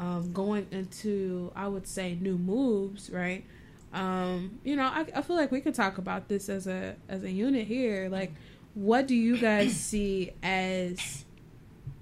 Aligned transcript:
um, 0.00 0.32
going 0.32 0.66
into 0.70 1.52
I 1.54 1.68
would 1.68 1.86
say 1.86 2.16
new 2.18 2.38
moves, 2.38 3.10
right? 3.10 3.44
Um, 3.92 4.58
you 4.64 4.74
know, 4.74 4.84
I, 4.84 5.04
I 5.14 5.22
feel 5.22 5.36
like 5.36 5.52
we 5.52 5.60
could 5.60 5.74
talk 5.74 5.98
about 5.98 6.26
this 6.26 6.48
as 6.48 6.66
a 6.66 6.96
as 7.08 7.22
a 7.22 7.30
unit 7.30 7.66
here. 7.66 8.08
Like, 8.08 8.32
what 8.74 9.06
do 9.06 9.14
you 9.14 9.36
guys 9.36 9.76
see 9.76 10.32
as 10.42 11.26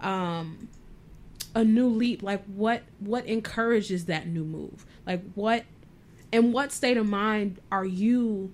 um 0.01 0.69
a 1.57 1.65
new 1.65 1.89
leap? 1.89 2.23
Like, 2.23 2.45
what 2.45 2.83
what 3.01 3.27
encourages 3.27 4.05
that 4.05 4.29
new 4.29 4.45
move? 4.45 4.87
Like, 5.05 5.23
what 5.35 5.65
in 6.31 6.53
what 6.53 6.71
state 6.71 6.99
of 6.99 7.07
mind 7.07 7.61
are 7.73 7.85
you 7.85 8.53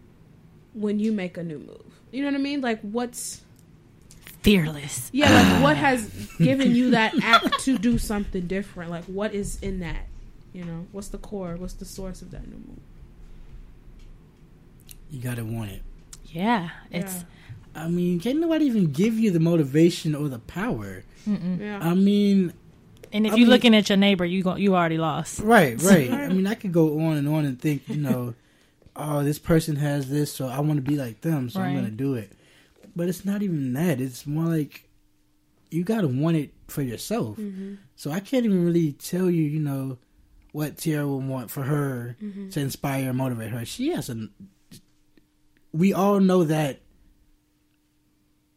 when 0.72 0.98
you 0.98 1.12
make 1.12 1.36
a 1.36 1.42
new 1.42 1.58
move? 1.58 2.00
You 2.12 2.22
know 2.22 2.28
what 2.28 2.36
I 2.36 2.42
mean? 2.42 2.62
Like, 2.62 2.80
what's 2.80 3.42
fearless. 4.44 5.10
yeah, 5.12 5.32
like 5.32 5.62
what 5.62 5.76
has 5.76 6.06
given 6.38 6.74
you 6.74 6.90
that 6.90 7.14
act 7.22 7.60
to 7.60 7.76
do 7.78 7.98
something 7.98 8.46
different? 8.46 8.90
Like 8.90 9.04
what 9.04 9.34
is 9.34 9.58
in 9.60 9.80
that? 9.80 10.06
You 10.52 10.64
know, 10.64 10.86
what's 10.92 11.08
the 11.08 11.18
core? 11.18 11.56
What's 11.56 11.74
the 11.74 11.84
source 11.84 12.22
of 12.22 12.30
that 12.30 12.46
new 12.46 12.54
move? 12.56 12.78
You 15.10 15.20
gotta 15.20 15.44
want 15.44 15.70
it. 15.70 15.82
Yeah, 16.26 16.70
it's 16.90 17.14
Yeah. 17.16 17.22
I 17.82 17.88
mean, 17.88 18.20
can't 18.20 18.38
nobody 18.38 18.66
even 18.66 18.92
give 18.92 19.18
you 19.18 19.30
the 19.32 19.40
motivation 19.40 20.14
or 20.14 20.28
the 20.28 20.38
power. 20.38 21.02
Yeah. 21.26 21.80
I 21.82 21.94
mean, 21.94 22.52
and 23.12 23.26
if 23.26 23.32
I 23.32 23.36
you're 23.36 23.46
mean- 23.46 23.50
looking 23.50 23.74
at 23.74 23.88
your 23.88 23.96
neighbor, 23.98 24.24
you 24.24 24.42
go, 24.42 24.56
you 24.56 24.76
already 24.76 24.98
lost. 24.98 25.40
right, 25.40 25.80
right. 25.82 26.10
I 26.10 26.28
mean, 26.28 26.46
I 26.46 26.54
could 26.54 26.72
go 26.72 27.00
on 27.00 27.16
and 27.16 27.28
on 27.28 27.44
and 27.44 27.60
think, 27.60 27.88
you 27.88 27.96
know, 27.96 28.34
oh, 28.96 29.24
this 29.24 29.38
person 29.40 29.76
has 29.76 30.08
this, 30.08 30.32
so 30.32 30.46
I 30.46 30.60
want 30.60 30.76
to 30.76 30.82
be 30.88 30.96
like 30.96 31.20
them, 31.22 31.50
so 31.50 31.60
I'm 31.60 31.74
gonna 31.74 31.90
do 31.90 32.14
it. 32.14 32.30
But 32.96 33.08
it's 33.08 33.24
not 33.24 33.42
even 33.42 33.72
that. 33.74 34.00
It's 34.00 34.26
more 34.26 34.44
like 34.46 34.88
you 35.70 35.82
gotta 35.84 36.08
want 36.08 36.36
it 36.36 36.54
for 36.68 36.82
yourself. 36.82 37.36
Mm-hmm. 37.36 37.74
So 37.96 38.10
I 38.10 38.20
can't 38.20 38.44
even 38.44 38.64
really 38.64 38.92
tell 38.92 39.28
you, 39.30 39.42
you 39.42 39.60
know, 39.60 39.98
what 40.52 40.76
Tiara 40.78 41.06
would 41.08 41.26
want 41.26 41.50
for 41.50 41.64
her 41.64 42.16
Mm-hmm. 42.22 42.50
to 42.50 42.60
inspire 42.60 43.08
and 43.08 43.18
motivate 43.18 43.50
her. 43.50 43.64
She 43.64 43.90
has 43.90 44.08
a. 44.08 44.28
We 45.72 45.92
all 45.92 46.20
know 46.20 46.44
that 46.44 46.80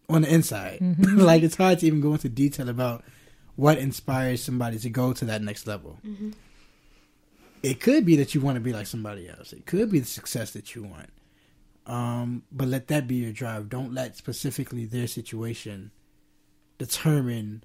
on 0.10 0.22
the 0.22 0.34
inside. 0.34 0.80
Mm-hmm. 0.80 1.18
like 1.32 1.42
it's 1.44 1.56
hard 1.56 1.80
to 1.80 1.88
even 1.88 2.02
go 2.02 2.14
into 2.14 2.30
detail 2.30 2.70
about 2.70 3.04
what 3.56 3.80
inspires 3.80 4.44
somebody 4.44 4.78
to 4.78 4.90
go 4.90 5.14
to 5.14 5.26
that 5.26 5.42
next 5.42 5.66
level. 5.66 5.98
Mm-hmm. 6.06 6.32
It 7.64 7.80
could 7.80 8.06
be 8.06 8.16
that 8.18 8.36
you 8.36 8.42
want 8.42 8.56
to 8.56 8.62
be 8.62 8.72
like 8.72 8.86
somebody 8.86 9.28
else. 9.28 9.52
It 9.52 9.66
could 9.66 9.92
be 9.92 10.00
the 10.00 10.06
success 10.06 10.52
that 10.52 10.76
you 10.76 10.84
want. 10.84 11.10
Um, 11.88 12.44
but 12.52 12.68
let 12.68 12.90
that 12.90 13.08
be 13.08 13.16
your 13.16 13.32
drive. 13.32 13.70
Don't 13.70 13.94
let 13.94 14.18
specifically 14.18 14.86
their 14.86 15.08
situation 15.08 15.92
determine 16.78 17.64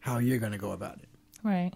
how 0.00 0.18
you're 0.18 0.38
going 0.38 0.52
to 0.52 0.58
go 0.58 0.72
about 0.72 0.98
it 0.98 1.08
Right. 1.42 1.72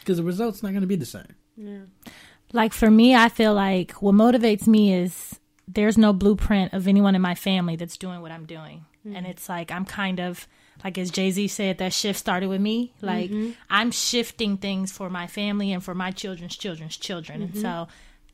because 0.00 0.16
the 0.16 0.24
result's 0.24 0.62
not 0.62 0.70
going 0.70 0.82
to 0.82 0.88
be 0.88 0.96
the 0.96 1.06
same. 1.06 1.34
Yeah. 1.56 2.12
Like 2.52 2.72
for 2.72 2.90
me, 2.90 3.14
I 3.14 3.28
feel 3.28 3.54
like 3.54 3.92
what 4.02 4.14
motivates 4.14 4.66
me 4.66 4.92
is 4.92 5.38
there's 5.68 5.96
no 5.96 6.12
blueprint 6.12 6.72
of 6.72 6.88
anyone 6.88 7.14
in 7.14 7.22
my 7.22 7.34
family 7.34 7.76
that's 7.76 7.96
doing 7.96 8.20
what 8.20 8.32
I'm 8.32 8.46
doing. 8.46 8.84
Mm-hmm. 9.06 9.16
And 9.16 9.26
it's 9.26 9.48
like 9.48 9.70
I'm 9.70 9.84
kind 9.84 10.18
of 10.18 10.48
like 10.82 10.98
as 10.98 11.10
Jay-Z 11.10 11.48
said 11.48 11.78
that 11.78 11.92
shift 11.92 12.18
started 12.18 12.48
with 12.48 12.60
me. 12.60 12.94
Like 13.00 13.30
mm-hmm. 13.30 13.52
I'm 13.70 13.90
shifting 13.90 14.56
things 14.56 14.90
for 14.90 15.10
my 15.10 15.26
family 15.26 15.72
and 15.72 15.84
for 15.84 15.94
my 15.94 16.10
children's 16.10 16.56
children's 16.56 16.96
children. 16.96 17.42
And 17.42 17.52
mm-hmm. 17.52 17.60
so 17.62 17.88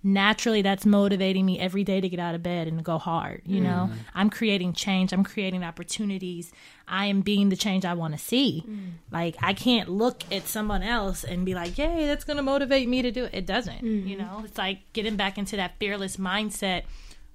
naturally 0.05 0.62
that's 0.62 0.84
motivating 0.84 1.47
me 1.47 1.58
every 1.58 1.83
day 1.83 2.00
to 2.00 2.08
get 2.08 2.20
out 2.20 2.34
of 2.34 2.42
bed 2.42 2.69
and 2.69 2.84
go 2.84 2.98
hard, 2.98 3.42
you 3.47 3.60
know. 3.60 3.88
Mm. 3.91 3.97
I'm 4.14 4.30
creating 4.30 4.74
change, 4.74 5.12
I'm 5.12 5.24
creating 5.24 5.64
opportunities. 5.64 6.52
I 6.86 7.06
am 7.06 7.22
being 7.22 7.48
the 7.48 7.56
change 7.56 7.86
I 7.86 7.94
want 7.94 8.12
to 8.12 8.19
see. 8.19 8.62
Mm. 8.69 8.91
Like 9.11 9.36
I 9.41 9.55
can't 9.55 9.88
look 9.88 10.22
at 10.30 10.46
someone 10.46 10.83
else 10.83 11.24
and 11.24 11.46
be 11.46 11.55
like, 11.55 11.78
"Yay, 11.78 12.06
that's 12.06 12.24
going 12.24 12.36
to 12.36 12.42
motivate 12.42 12.88
me 12.88 13.00
to 13.02 13.11
do 13.11 13.24
it." 13.24 13.30
It 13.33 13.46
doesn't, 13.46 13.83
you 13.83 14.16
mm-hmm. 14.16 14.19
know. 14.19 14.42
It's 14.44 14.58
like 14.58 14.80
getting 14.92 15.16
back 15.16 15.38
into 15.38 15.56
that 15.56 15.78
fearless 15.78 16.18
mindset 16.18 16.83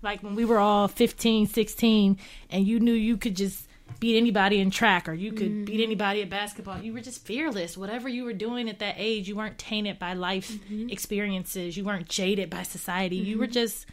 like 0.02 0.23
when 0.23 0.36
we 0.36 0.45
were 0.45 0.59
all 0.59 0.88
15 0.88 1.48
16 1.48 2.17
and 2.49 2.65
you 2.65 2.80
knew 2.80 2.94
you 2.94 3.17
could 3.17 3.36
just 3.36 3.67
beat 4.00 4.17
anybody 4.17 4.60
in 4.60 4.72
track 4.72 5.10
or 5.10 5.14
you 5.14 5.32
could 5.32 5.66
beat 5.66 5.76
mm-hmm. 5.76 5.83
anybody 5.83 6.22
at 6.22 6.30
basketball. 6.30 6.80
You 6.80 6.94
were 6.94 7.02
just 7.02 7.26
fearless. 7.26 7.77
Whatever 7.77 8.10
you 8.10 8.23
were 8.23 8.33
doing 8.33 8.70
at 8.70 8.80
that 8.80 8.95
age 8.98 9.27
you 9.27 9.36
weren't 9.36 9.58
tainted 9.58 10.00
by 10.00 10.14
life 10.14 10.52
mm-hmm. 10.52 10.89
experiences. 10.89 11.77
You 11.77 11.83
weren't 11.83 12.08
jaded 12.08 12.50
by 12.50 12.64
society. 12.64 13.17
You 13.17 13.38
were 13.38 13.45
mm-hmm. 13.45 13.54
just 13.54 13.86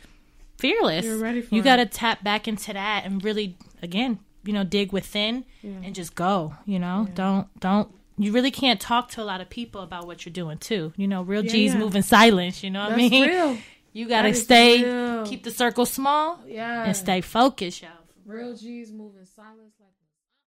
fearless. 0.59 1.05
You're 1.05 1.19
ready 1.19 1.43
for 1.43 1.55
you 1.55 1.63
got 1.63 1.77
to 1.77 1.87
tap 1.87 2.23
back 2.23 2.49
into 2.49 2.73
that 2.73 3.05
and 3.05 3.23
really 3.23 3.57
again 3.83 4.19
you 4.45 4.53
know 4.53 4.65
dig 4.65 4.93
within 4.93 5.45
and 5.63 5.95
just 5.95 6.15
go 6.15 6.55
you 6.65 6.79
know? 6.79 7.09
Don't 7.15 7.49
don't 7.61 7.93
you 8.19 8.33
really 8.33 8.51
can't 8.51 8.81
talk 8.81 9.11
to 9.11 9.23
a 9.23 9.25
lot 9.25 9.41
of 9.41 9.51
people 9.51 9.83
about 9.83 10.07
what 10.07 10.25
you're 10.25 10.33
doing 10.33 10.59
too. 10.59 10.93
You 10.97 11.09
know 11.09 11.23
real 11.23 11.45
Yeah, 11.45 11.53
g's 11.53 11.73
yeah. 11.73 11.79
move 11.79 11.97
in 11.97 12.03
silence 12.03 12.63
you 12.63 12.71
know 12.71 12.85
what 12.85 12.93
i 12.93 12.97
mean? 12.97 13.29
real. 13.29 13.59
you 13.93 14.09
gotta 14.09 14.35
stay, 14.35 14.85
real. 14.85 15.27
keep 15.27 15.43
the 15.43 15.51
circle 15.51 15.87
small, 15.87 16.41
Yeah. 16.47 16.85
and 16.85 16.97
stay 16.97 17.21
focused, 17.21 17.83
y'all. 17.83 18.06
Real 18.27 18.57
G's 18.57 18.93
moving 18.93 19.25
silence 19.25 19.77
like 19.81 19.95